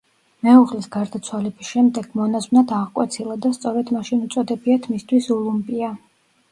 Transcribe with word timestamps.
მეუღლის 0.45 0.87
გარდაცვალების 0.95 1.69
შემდეგ 1.75 2.17
მონაზვნად 2.21 2.73
აღკვეცილა 2.81 3.39
და 3.45 3.55
სწორედ 3.59 3.93
მაშინ 3.99 4.27
უწოდებიათ 4.31 4.91
მისთვის 4.97 5.35
ულუმპია. 5.41 5.95